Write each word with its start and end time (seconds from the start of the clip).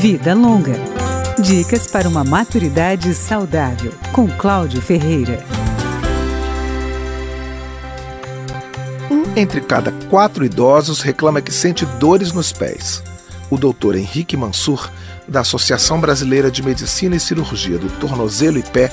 Vida 0.00 0.32
Longa. 0.32 0.72
Dicas 1.38 1.86
para 1.86 2.08
uma 2.08 2.24
maturidade 2.24 3.12
saudável, 3.12 3.92
com 4.14 4.26
Cláudio 4.26 4.80
Ferreira. 4.80 5.44
Um 9.10 9.38
entre 9.38 9.60
cada 9.60 9.92
quatro 10.08 10.42
idosos 10.42 11.02
reclama 11.02 11.42
que 11.42 11.52
sente 11.52 11.84
dores 11.84 12.32
nos 12.32 12.50
pés. 12.50 13.02
O 13.50 13.58
doutor 13.58 13.94
Henrique 13.94 14.38
Mansur, 14.38 14.90
da 15.28 15.40
Associação 15.40 16.00
Brasileira 16.00 16.50
de 16.50 16.62
Medicina 16.62 17.14
e 17.14 17.20
Cirurgia 17.20 17.76
do 17.76 17.90
Tornozelo 18.00 18.56
e 18.56 18.62
Pé, 18.62 18.90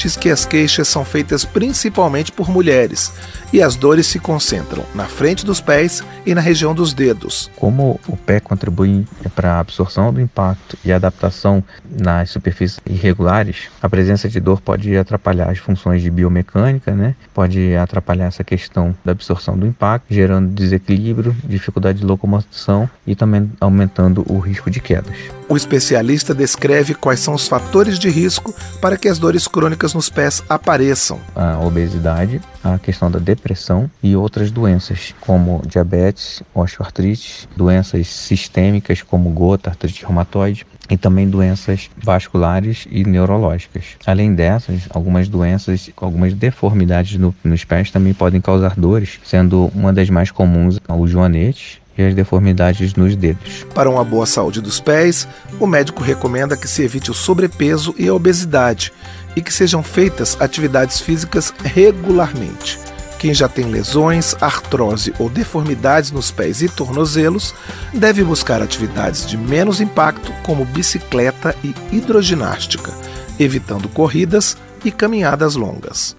diz 0.00 0.16
que 0.16 0.30
as 0.30 0.44
queixas 0.44 0.88
são 0.88 1.04
feitas 1.04 1.44
principalmente 1.44 2.32
por 2.32 2.48
mulheres 2.48 3.12
e 3.52 3.60
as 3.62 3.76
dores 3.76 4.06
se 4.06 4.18
concentram 4.18 4.84
na 4.94 5.04
frente 5.04 5.44
dos 5.44 5.60
pés 5.60 6.02
e 6.24 6.34
na 6.34 6.40
região 6.40 6.74
dos 6.74 6.92
dedos. 6.92 7.50
Como 7.56 8.00
o 8.08 8.16
pé 8.16 8.40
contribui 8.40 9.06
para 9.34 9.54
a 9.54 9.60
absorção 9.60 10.12
do 10.12 10.20
impacto 10.20 10.78
e 10.84 10.92
adaptação 10.92 11.62
nas 11.84 12.30
superfícies 12.30 12.80
irregulares, 12.86 13.68
a 13.82 13.88
presença 13.88 14.28
de 14.28 14.40
dor 14.40 14.60
pode 14.60 14.96
atrapalhar 14.96 15.50
as 15.50 15.58
funções 15.58 16.02
de 16.02 16.10
biomecânica, 16.10 16.92
né? 16.92 17.14
pode 17.34 17.74
atrapalhar 17.76 18.26
essa 18.26 18.44
questão 18.44 18.94
da 19.04 19.12
absorção 19.12 19.58
do 19.58 19.66
impacto, 19.66 20.06
gerando 20.10 20.48
desequilíbrio, 20.52 21.36
dificuldade 21.44 22.00
de 22.00 22.06
locomoção 22.06 22.88
e 23.06 23.14
também 23.14 23.50
aumentando 23.60 24.24
o 24.28 24.38
risco 24.38 24.70
de 24.70 24.80
quedas. 24.80 25.16
O 25.48 25.56
especialista 25.56 26.32
descreve 26.32 26.94
quais 26.94 27.18
são 27.18 27.34
os 27.34 27.48
fatores 27.48 27.98
de 27.98 28.08
risco 28.08 28.54
para 28.80 28.96
que 28.96 29.08
as 29.08 29.18
dores 29.18 29.48
crônicas 29.48 29.89
nos 29.94 30.08
pés 30.08 30.42
apareçam. 30.48 31.18
A 31.34 31.58
obesidade, 31.60 32.40
a 32.62 32.78
questão 32.78 33.10
da 33.10 33.18
depressão 33.18 33.90
e 34.02 34.14
outras 34.16 34.50
doenças, 34.50 35.14
como 35.20 35.62
diabetes, 35.66 36.42
osteoartrite, 36.54 37.48
doenças 37.56 38.06
sistêmicas 38.08 39.02
como 39.02 39.30
gota, 39.30 39.70
artrite 39.70 40.04
reumatoide, 40.04 40.66
e 40.90 40.96
também 40.96 41.28
doenças 41.28 41.88
vasculares 42.02 42.86
e 42.90 43.04
neurológicas. 43.04 43.84
Além 44.04 44.34
dessas, 44.34 44.82
algumas 44.90 45.28
doenças, 45.28 45.88
algumas 45.96 46.34
deformidades 46.34 47.16
no, 47.16 47.34
nos 47.44 47.64
pés 47.64 47.90
também 47.90 48.12
podem 48.12 48.40
causar 48.40 48.74
dores, 48.74 49.20
sendo 49.24 49.70
uma 49.74 49.92
das 49.92 50.10
mais 50.10 50.30
comuns 50.30 50.80
o 50.88 51.06
joanete 51.06 51.80
e 51.96 52.02
as 52.02 52.14
deformidades 52.14 52.94
nos 52.94 53.14
dedos. 53.14 53.64
Para 53.74 53.90
uma 53.90 54.04
boa 54.04 54.26
saúde 54.26 54.60
dos 54.60 54.80
pés, 54.80 55.28
o 55.60 55.66
médico 55.66 56.02
recomenda 56.02 56.56
que 56.56 56.66
se 56.66 56.82
evite 56.82 57.10
o 57.10 57.14
sobrepeso 57.14 57.94
e 57.96 58.08
a 58.08 58.14
obesidade 58.14 58.92
e 59.36 59.42
que 59.42 59.52
sejam 59.52 59.82
feitas 59.82 60.36
atividades 60.40 61.00
físicas 61.00 61.52
regularmente. 61.62 62.78
Quem 63.18 63.34
já 63.34 63.48
tem 63.48 63.66
lesões, 63.66 64.34
artrose 64.40 65.12
ou 65.18 65.28
deformidades 65.28 66.10
nos 66.10 66.30
pés 66.30 66.62
e 66.62 66.68
tornozelos 66.70 67.54
deve 67.92 68.24
buscar 68.24 68.62
atividades 68.62 69.26
de 69.26 69.36
menos 69.36 69.78
impacto, 69.78 70.32
como 70.42 70.64
bicicleta 70.64 71.54
e 71.62 71.74
hidroginástica, 71.92 72.90
evitando 73.38 73.90
corridas 73.90 74.56
e 74.82 74.90
caminhadas 74.90 75.54
longas. 75.54 76.16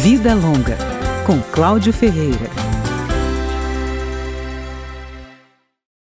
Vida 0.00 0.32
Longa, 0.34 0.76
com 1.26 1.40
Cláudio 1.40 1.92
Ferreira. 1.92 2.61